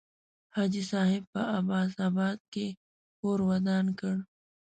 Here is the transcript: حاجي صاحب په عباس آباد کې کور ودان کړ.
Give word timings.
حاجي 0.55 0.83
صاحب 0.91 1.23
په 1.33 1.41
عباس 1.57 1.91
آباد 2.07 2.39
کې 2.53 2.67
کور 3.19 3.39
ودان 3.49 3.85
کړ. 3.99 4.15